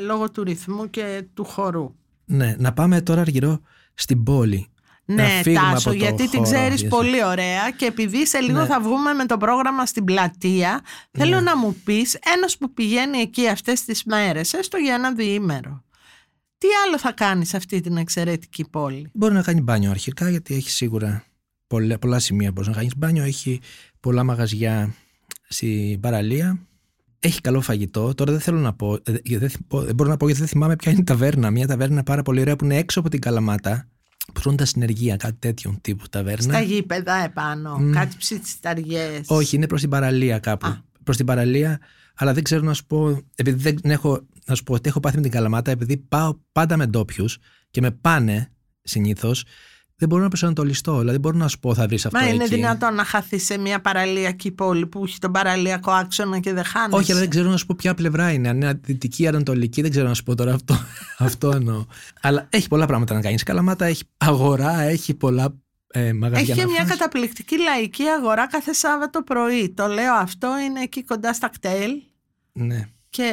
[0.00, 1.94] λόγω του ρυθμού και του χορού.
[2.24, 3.60] Ναι, να πάμε τώρα αργυρό
[3.94, 4.71] στην πόλη.
[5.04, 8.66] Ναι, Τάσο, γιατί την ξέρεις πολύ ωραία και επειδή σε λίγο ναι.
[8.66, 11.40] θα βγούμε με το πρόγραμμα στην πλατεία, θέλω ναι.
[11.40, 15.84] να μου πεις ένας που πηγαίνει εκεί αυτές τις μέρες, έστω για ένα διήμερο.
[16.58, 20.54] Τι άλλο θα κάνεις σε αυτή την εξαιρετική πόλη; Μπορεί να κάνει μπάνιο αρχικά, γιατί
[20.54, 21.24] έχει σίγουρα
[21.72, 23.22] πολλά, πολλά σημεία μπορείς να κάνεις μπάνιο.
[23.22, 23.60] Έχει
[24.00, 24.94] πολλά μαγαζιά
[25.48, 26.58] στην παραλία.
[27.18, 28.14] Έχει καλό φαγητό.
[28.14, 31.00] Τώρα δεν θέλω να πω, ε, δεν, μπορώ να πω γιατί δεν θυμάμαι ποια είναι
[31.00, 31.50] η ταβέρνα.
[31.50, 33.88] Μια ταβέρνα πάρα πολύ ωραία που είναι έξω από την Καλαμάτα.
[34.32, 36.42] Που τα συνεργεία, κάτι τέτοιο τύπου ταβέρνα.
[36.42, 37.92] Στα γήπεδα επάνω, mm.
[37.92, 39.20] κάτι ψητσιταριέ.
[39.26, 40.76] Όχι, είναι προς την παραλία κάπου.
[41.04, 41.80] Προς την παραλία,
[42.14, 45.16] αλλά δεν ξέρω να σου πω, επειδή δεν έχω, να σου πω ότι έχω πάθει
[45.16, 47.38] με την Καλαμάτα, επειδή πάω πάντα με ντόπιους
[47.70, 49.44] και με πάνε συνήθως
[50.02, 50.98] δεν μπορώ να προσανατολιστώ.
[50.98, 52.10] Δηλαδή, μπορώ να σου πω, θα βρει αυτό.
[52.12, 56.52] Μα είναι δυνατόν να χαθεί σε μια παραλιακή πόλη που έχει τον παραλιακό άξονα και
[56.52, 58.48] δεν χάνεις; Όχι, αλλά δεν ξέρω να σου πω ποια πλευρά είναι.
[58.48, 60.78] Αν είναι δυτική ή ανατολική, δεν ξέρω να σου πω τώρα αυτό.
[61.28, 61.84] αυτό εννοώ.
[62.20, 63.42] αλλά έχει πολλά πράγματα να κάνεις.
[63.42, 65.54] Καλαμάτα έχει αγορά, έχει πολλά
[65.92, 66.54] ε, μαγαζιά.
[66.54, 69.70] Έχει μια καταπληκτική λαϊκή αγορά κάθε Σάββατο πρωί.
[69.70, 71.90] Το λέω αυτό, είναι εκεί κοντά στα κτέλ.
[72.52, 72.88] Ναι.
[73.12, 73.30] Και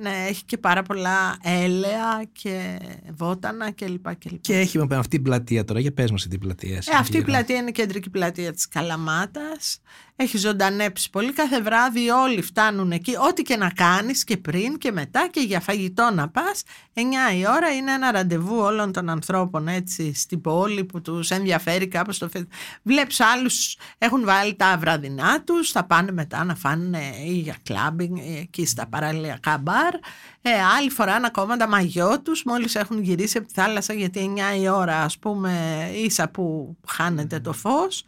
[0.00, 2.78] ναι, έχει και πάρα πολλά έλαια και
[3.16, 4.16] βότανα κλπ.
[4.18, 6.76] Και, και έχει με αυτή την πλατεία τώρα, για πες μας την πλατεία.
[6.76, 9.80] Ε, αυτή η πλατεία είναι η κεντρική πλατεία της Καλαμάτας.
[10.22, 11.32] Έχει ζωντανέψει πολύ.
[11.32, 13.14] Κάθε βράδυ όλοι φτάνουν εκεί.
[13.28, 16.62] Ό,τι και να κάνεις και πριν και μετά και για φαγητό να πας.
[16.94, 17.00] 9
[17.36, 22.18] η ώρα είναι ένα ραντεβού όλων των ανθρώπων έτσι στην πόλη που τους ενδιαφέρει κάπως
[22.18, 22.46] το φε...
[22.82, 25.70] Βλέπεις άλλους έχουν βάλει τα βραδινά τους.
[25.70, 29.94] Θα πάνε μετά να φάνε ή για κλάμπινγκ εκεί στα παραλιακά μπαρ.
[30.42, 34.60] Ε, άλλη φορά ακόμα τα μαγιό τους μόλις έχουν γυρίσει από τη θάλασσα γιατί 9
[34.60, 35.52] η ώρα ας πούμε
[35.94, 38.04] ίσα που χάνεται το φως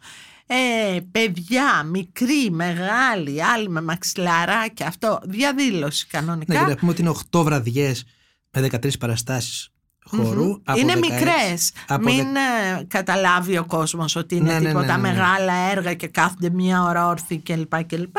[0.47, 6.53] ε, παιδιά, μικροί, μεγάλοι, άλλοι με μαξιλαράκια, αυτό διαδήλωση κανονικά.
[6.53, 8.05] Ναι, και να πούμε ότι είναι 8 βραδιές
[8.51, 9.73] με 13 παραστάσεις
[10.05, 11.71] χορου είναι 16, μικρές.
[12.01, 12.83] Μην δε...
[12.87, 16.83] καταλάβει ο κόσμος ότι είναι ναι, ναι τίποτα ναι, ναι, μεγάλα έργα και κάθονται μία
[16.83, 17.83] ώρα όρθιοι κλπ.
[17.83, 18.15] κλπ.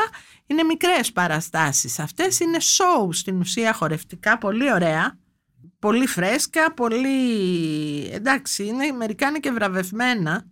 [0.47, 1.99] Είναι μικρές παραστάσεις.
[1.99, 5.17] Αυτές είναι show στην ουσία χορευτικά, πολύ ωραία.
[5.79, 7.09] Πολύ φρέσκα, πολύ...
[8.11, 10.45] Εντάξει, είναι, μερικά είναι και βραβευμένα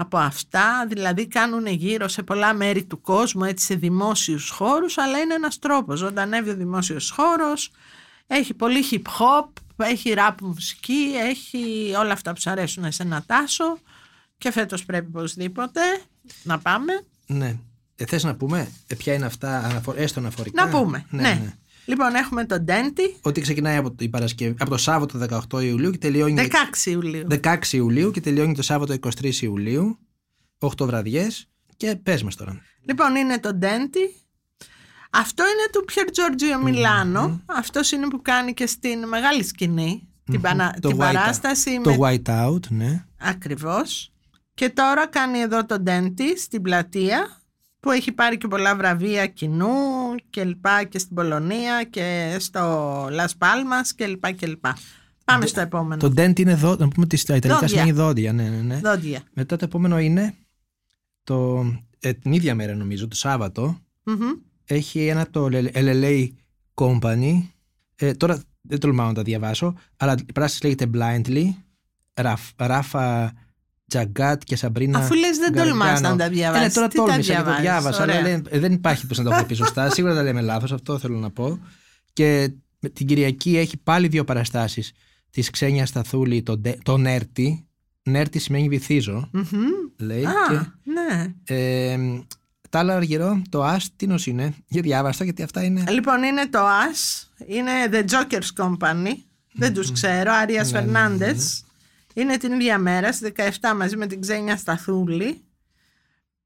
[0.00, 5.18] από αυτά, δηλαδή κάνουν γύρω σε πολλά μέρη του κόσμου, έτσι σε δημόσιους χώρους, αλλά
[5.18, 7.70] είναι ένας τρόπος, ζωντανεύει ο δημόσιος χώρος,
[8.26, 13.22] έχει πολύ hip hop, έχει rap μουσική, έχει όλα αυτά που σου αρέσουν σε ένα
[13.26, 13.78] τάσο
[14.38, 15.80] και φέτος πρέπει οπωσδήποτε
[16.42, 16.92] να πάμε.
[17.26, 17.58] Ναι.
[17.96, 21.22] Ε, θες να πούμε ε, ποια είναι αυτά, έστω αναφορικά; Να πούμε, ναι.
[21.22, 21.28] ναι.
[21.28, 21.54] ναι.
[21.88, 23.16] Λοιπόν, έχουμε τον Τέντι.
[23.20, 25.18] Ότι ξεκινάει από, η Παρασκευή, από το Σάββατο
[25.50, 26.48] 18 Ιουλίου και τελειώνει.
[26.84, 27.26] 16 Ιουλίου.
[27.42, 29.98] 16 Ιουλίου και τελειώνει το Σάββατο 23 Ιουλίου.
[30.58, 31.48] 8 βραδιές.
[31.76, 32.60] Και πες μας τώρα.
[32.84, 34.14] Λοιπόν, είναι το Ντέντι.
[35.10, 37.40] Αυτό είναι του Πιερ Τζόρτζιο Μιλάνο.
[37.46, 40.08] Αυτός είναι που κάνει και στην μεγάλη σκηνή.
[40.24, 40.42] Την,
[40.80, 41.80] την παράσταση.
[41.80, 43.04] Το White Out, ναι.
[43.18, 44.12] Ακριβώς.
[44.54, 47.37] Και τώρα κάνει εδώ το Denti στην πλατεία
[47.80, 49.74] που έχει πάρει και πολλά βραβεία κοινού
[50.30, 54.76] και λοιπά και στην Πολωνία και στο Las Palmas και λοιπά και λοιπά.
[55.24, 56.00] Πάμε στο επόμενο.
[56.08, 57.68] Το dent είναι δό, να πούμε ότι στα Ιταλικά Δόντια.
[57.76, 58.32] σημαίνει δόντια.
[58.32, 58.76] Ναι, ναι, ναι.
[58.84, 59.22] Δόντια.
[59.32, 60.34] Μετά το επόμενο είναι
[61.24, 61.64] το,
[62.00, 63.78] ε, την ίδια μέρα νομίζω, το Σάββατο.
[64.04, 64.16] Μμμ.
[64.64, 66.28] Έχει ένα το LLA
[66.74, 67.42] Company.
[67.96, 71.44] Ε, τώρα δεν τολμάω να τα διαβάσω, αλλά η πράσινη λέγεται Blindly.
[72.14, 73.32] Ραφ- Ράφα
[73.88, 74.98] Τζαγκάτ και Σαμπρίνα.
[74.98, 76.08] Αφού λες δεν τολμάς Γκαργκάνο.
[76.14, 78.02] να τα διαβάσεις, Ε, ναι, τώρα τι τα τόλμησα και το διαβάζεις, διάβασα.
[78.02, 78.22] Αλλά ωραία.
[78.22, 79.90] λέει, ε, δεν υπάρχει πώς να τα πω σωστά.
[79.94, 81.58] Σίγουρα τα λέμε λάθος, αυτό θέλω να πω.
[82.12, 84.92] Και με την Κυριακή έχει πάλι δύο παραστάσεις
[85.30, 87.66] της Ξένια Σταθούλη, τον, Ντε- τον Νέρτη.
[88.02, 89.44] Νέρτη σημαίνει βυθίζω, Μμμ.
[89.98, 90.24] λέει.
[90.24, 90.54] Α, και,
[90.92, 91.34] ναι.
[91.44, 91.98] ε,
[92.70, 94.54] τα άλλα αργυρό, το Άσ, τι νος είναι.
[94.68, 95.84] Για διάβαστα, γιατί αυτά είναι.
[95.90, 99.12] Λοιπόν, είναι το As, είναι The Joker's Company.
[99.52, 101.62] Δεν τους ξέρω, Άριας Ναι, ναι, ναι, Φερνάντες.
[102.14, 105.42] Είναι την ίδια μέρα, στις 17 μαζί με την Ξένια Σταθούλη.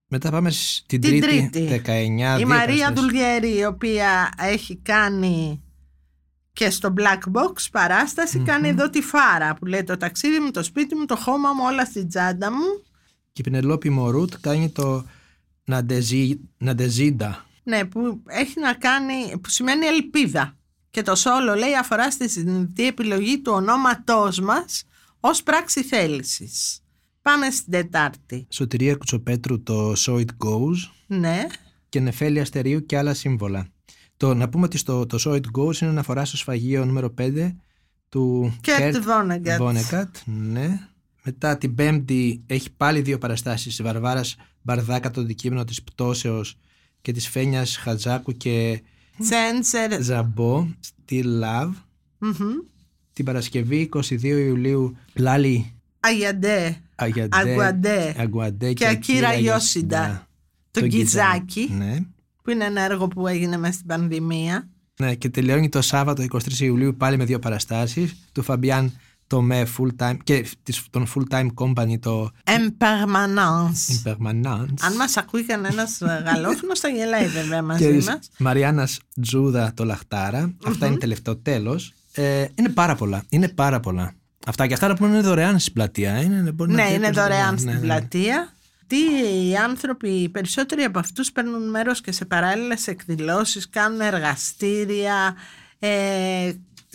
[0.07, 1.83] Μετά πάμε στην Την Τρίτη, Τρίτη.
[1.87, 2.35] 19.
[2.35, 3.01] Η δύο Μαρία παραστάσεις.
[3.01, 5.62] Δουλγέρη, η οποία έχει κάνει
[6.53, 10.62] και στο Black Box παρασταση κάνει εδώ τη φάρα που λέει το ταξίδι μου, το
[10.62, 12.83] σπίτι μου, το χώμα μου, όλα στην τσάντα μου.
[13.33, 15.05] Και η Πινελόπη Μορούτ κάνει το
[15.64, 17.44] Ναντεζί- Ναντεζίντα.
[17.62, 20.57] Ναι, που έχει να κάνει, που σημαίνει ελπίδα.
[20.90, 24.85] Και το σόλο λέει αφορά στη συνειδητή επιλογή του ονόματός μας
[25.24, 26.80] ως πράξη θέλησης.
[27.22, 28.46] Πάμε στην Τετάρτη.
[28.48, 30.76] Σωτηρία Κουτσοπέτρου το So It Goes.
[31.06, 31.46] Ναι,
[31.88, 33.66] και Νεφέλη Αστερίου και άλλα σύμβολα.
[34.16, 37.52] Το, να πούμε ότι στο, το So It Goes είναι αναφορά στο σφαγείο νούμερο 5
[38.08, 39.58] του Κερτ Βόνεγκατ.
[39.59, 40.16] Βόνεγκατ.
[40.24, 40.88] Ναι.
[41.24, 46.58] Μετά την Πέμπτη έχει πάλι δύο παραστάσεις της Βαρβάρας Μπαρδάκα το αντικείμενο της πτώσεως
[47.02, 48.82] και της Φένιας Χατζάκου και
[49.18, 50.02] Τσέντσερ.
[50.02, 51.72] Ζαμπό στη Love.
[52.18, 52.71] μμμ.
[53.12, 56.77] Την Παρασκευή 22 Ιουλίου Λάλι Αγιαντέ.
[56.94, 58.14] Αγιαντέ, Αγκουαντέ.
[58.18, 60.27] Αγκουαντέ Και Ακύρα Ιώσιντα.
[60.70, 61.96] Το Τον Γκιζάκι, Ναι.
[62.42, 64.68] που είναι ένα έργο που έγινε μέσα στην πανδημία.
[65.01, 68.92] Ναι, και τελειώνει το Σάββατο 23 Ιουλίου πάλι με δύο παραστάσεις του Φαμπιάν
[69.27, 74.05] Τομέ full time και της, τον full time company το Impermanence.
[74.05, 78.31] Impermanence Αν μας ακούει κανένας γαλλόφωνος θα γελάει βέβαια και μαζί της μας.
[78.38, 81.92] Μαριάννας Τζούδα το λαχταρα Αυτά είναι τελευταίο τέλος.
[82.14, 83.25] Ε, είναι πάρα πολλά.
[83.29, 84.12] Είναι πάρα πολλά.
[84.46, 86.12] Αυτά και αυτά να πούμε είναι δωρεάν στην πλατεία.
[86.14, 86.22] ε.
[86.22, 87.81] Είναι, μπορεί να Ναι, δείτε είναι πώς- δωρεάν ναι, στην ναι, ναι.
[87.85, 88.53] πλατεία.
[88.87, 88.96] Τι
[89.48, 95.37] οι άνθρωποι, οι περισσότεροι από αυτούς παίρνουν μέρος και σε παράλληλες εκδηλώσεις, κάνουν εργαστήρια
[95.79, 96.53] ε,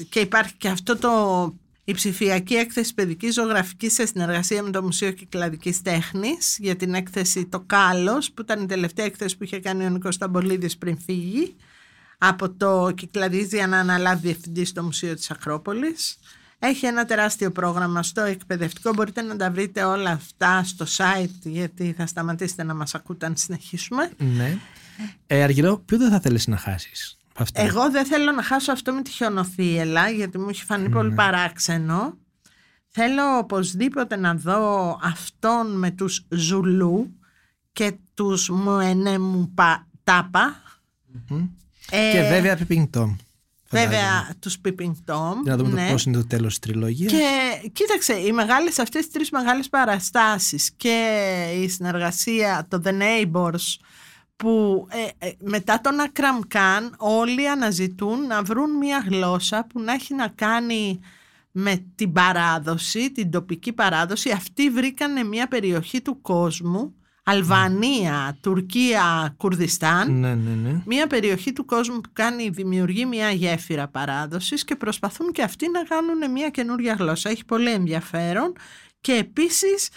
[0.10, 1.10] και υπάρχει και αυτό το
[1.84, 7.46] η ψηφιακή έκθεση παιδικής ζωγραφικής σε συνεργασία με το Μουσείο Κυκλαδικής Τέχνης για την έκθεση
[7.46, 11.56] «Το Κάλος» που ήταν η τελευταία έκθεση που είχε κάνει ο Νίκος Σταμπολίδης πριν φύγει
[12.18, 16.18] από το Κυκλαδής για να αναλάβει διευθυντή στο Μουσείο της Ακρόπολης.
[16.60, 18.94] Έχει ένα τεράστιο πρόγραμμα στο εκπαιδευτικό.
[18.94, 23.38] Μπορείτε να τα βρείτε όλα αυτά στο site γιατί θα σταματήσετε να μας ακούτε αν
[23.38, 24.12] συνεχίσουμε.
[24.18, 24.58] Ναι.
[25.28, 27.62] Ε, Αργυρό, ποιο δεν θα θέλεις να χάσεις από αυτά.
[27.62, 32.18] Εγώ δεν θέλω να χάσω αυτό με τη χιονοθύελα γιατί μου έχει φανεί πολύ παράξενο.
[32.88, 37.20] Θέλω οπωσδήποτε να δω αυτόν με τους Ζουλού
[37.72, 39.54] και τους Μουενέμου
[40.04, 40.62] Τάπα.
[41.30, 41.48] Μμμ.
[41.92, 43.16] Ε, Και βέβαια Peeping Tom.
[43.70, 45.34] βέβαια τους Peeping Tom.
[45.44, 45.86] Για να δούμε ναι.
[45.86, 47.12] το πώς είναι το τέλος της τριλογίας.
[47.12, 47.22] Και
[47.74, 51.08] κοίταξε, οι μεγάλες, αυτές οι τρεις μεγάλες παραστάσεις και
[51.62, 53.76] η συνεργασία, το The Neighbors,
[54.36, 59.94] που ε, ε, μετά τον Ακραμ Καν όλοι αναζητούν να βρουν μια γλώσσα που να
[59.94, 61.00] έχει να κάνει
[61.52, 64.32] με την παράδοση, την τοπική παράδοση.
[64.32, 66.94] Αυτοί βρήκανε μια περιοχή του κόσμου,
[67.30, 70.82] Αλβανία, Τουρκία, Κουρδιστάν, Ναι, ναι, ναι.
[70.86, 75.84] μια περιοχή του κόσμου που κάνει, δημιουργεί μια γέφυρα παράδοσης και προσπαθούν και αυτοί να
[75.84, 77.30] κάνουν μια καινούρια γλώσσα.
[77.30, 78.54] Έχει πολύ ενδιαφέρον
[79.02, 79.90] και επίσης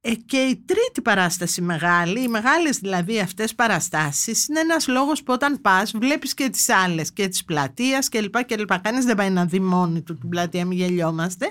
[0.00, 5.32] ε, και η τρίτη παράσταση μεγάλη, οι μεγάλες δηλαδή αυτές παραστάσεις είναι ένας λόγος που
[5.32, 8.78] όταν πας βλέπεις και τις άλλες και τις πλατείας και λοιπά και λοιπά.
[8.78, 11.50] Κανείς δεν πάει να δει μόνη του την πλατεία, μην γελιόμαστε.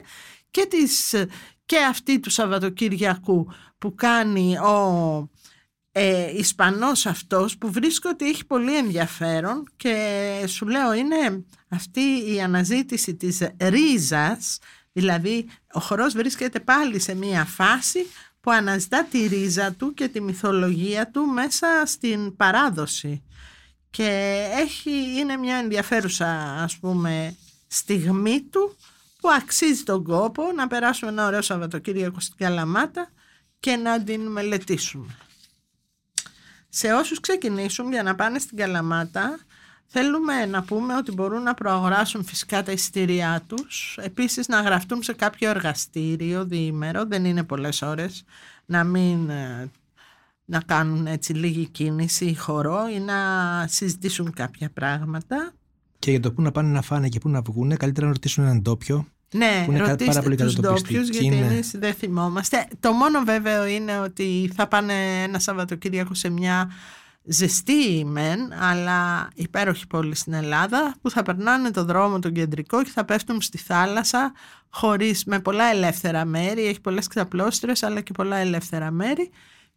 [0.52, 1.14] Και, τις,
[1.66, 3.48] και αυτή του Σαββατοκύριακου
[3.78, 5.30] που κάνει ο
[5.92, 12.42] ε, Ισπανός αυτός που βρίσκω ότι έχει πολύ ενδιαφέρον και σου λέω είναι αυτή η
[12.42, 14.60] αναζήτηση της ρίζας
[14.92, 18.06] δηλαδή ο χορός βρίσκεται πάλι σε μία φάση
[18.46, 23.24] που αναζητά τη ρίζα του και τη μυθολογία του μέσα στην παράδοση.
[23.90, 26.28] Και έχει, είναι μια ενδιαφέρουσα
[26.64, 27.36] ας πούμε
[27.68, 28.76] στιγμή του
[29.26, 33.10] που αξίζει τον κόπο να περάσουμε ένα ωραίο Σαββατοκύριακο στην Καλαμάτα
[33.60, 35.18] και να την μελετήσουμε.
[36.70, 39.40] Σε όσους ξεκινήσουν για να πάνε στην Καλαμάτα
[39.86, 45.14] Θέλουμε να πούμε ότι μπορούν να προαγοράσουν φυσικά τα εισιτήριά τους, επίσης να γραφτούν σε
[45.14, 48.24] κάποιο εργαστήριο διήμερο, δεν είναι πολλές ώρες,
[48.66, 49.70] να μην ε,
[50.46, 53.16] να κάνουν έτσι λίγη κίνηση ή χορό ή να
[53.68, 55.54] συζητήσουν κάποια πράγματα.
[56.00, 58.44] Και για το πού να πάνε να φάνε και πού να βγουν, καλύτερα να ρωτήσουν
[58.44, 59.08] έναν ντόπιο.
[59.38, 61.54] Ναι, που είναι ρωτήστε πάρα πολύ τους ντόπιους κατατοπιστικοί, γιατί ναι.
[61.54, 62.68] εμείς δεν θυμόμαστε.
[62.80, 66.72] Το μόνο βέβαιο είναι ότι θα πάνε ένα Σαββατοκύριακο σε μια
[67.24, 72.92] ζεστή μεν, αλλά υπέροχη πόλη στην Ελλάδα, που θα περνάνε το δρόμο τον κεντρικό και
[72.94, 74.34] θα πέφτουν στη θάλασσα
[74.70, 79.30] χωρίς, με πολλά ελεύθερα μέρη, έχει πολλές ξαπλώστρες αλλά και πολλά ελεύθερα μέρη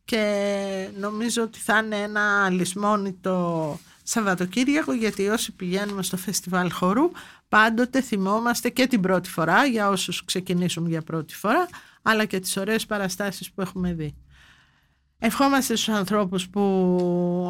[0.04, 3.78] και νομίζω ότι θα είναι ένα λησμόνητο
[4.10, 7.10] Σαββατοκύριακο γιατί όσοι πηγαίνουμε στο φεστιβάλ χορού
[7.48, 11.68] πάντοτε θυμόμαστε και την πρώτη φορά για όσους ξεκινήσουν για πρώτη φορά
[12.02, 14.14] αλλά και τις ωραίες παραστάσεις που έχουμε δει.
[15.18, 16.60] Ευχόμαστε στους ανθρώπους που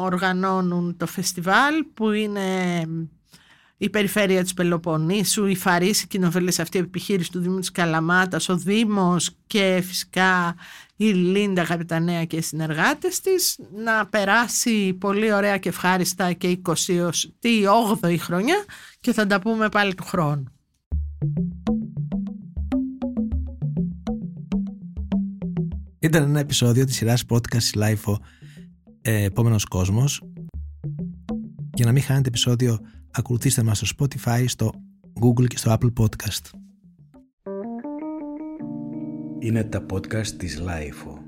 [0.01, 2.81] οργανώνουν το φεστιβάλ που είναι
[3.81, 8.49] η περιφέρεια της Πελοποννήσου, η Φαρής, η κοινοβέλες αυτή η επιχείρηση του Δήμου της Καλαμάτας,
[8.49, 10.55] ο Δήμος και φυσικά
[10.95, 18.15] η Λίντα Καπιτανέα και οι συνεργάτες της να περάσει πολύ ωραία και ευχάριστα και 28η
[18.19, 18.65] χρονιά
[18.99, 20.43] και θα τα πούμε πάλι του χρόνου.
[25.99, 28.15] Ήταν ένα επεισόδιο της σειράς podcast Life
[29.01, 30.21] ε, Επόμενος Κόσμος.
[31.73, 32.79] Για να μην χάνετε επεισόδιο,
[33.11, 34.71] ακολουθήστε μας στο Spotify, στο
[35.21, 36.49] Google και στο Apple Podcast.
[39.39, 41.18] Είναι τα podcast της Lifeo.